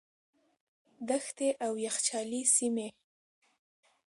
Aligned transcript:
دښتې 1.07 1.49
او 1.65 1.73
یخچالي 1.85 2.41
سیمې. 2.55 2.87